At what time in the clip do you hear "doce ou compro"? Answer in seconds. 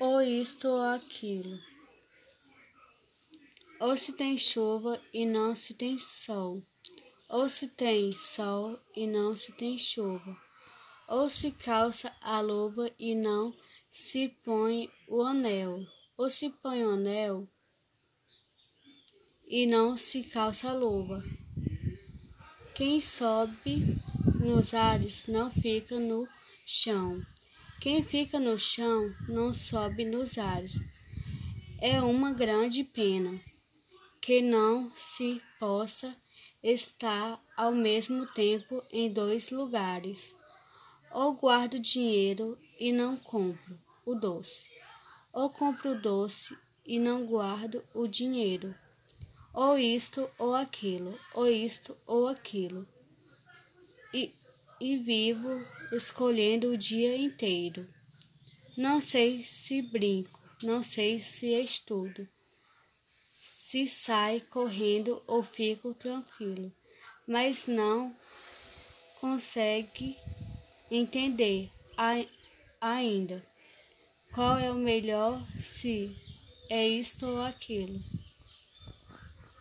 44.14-45.90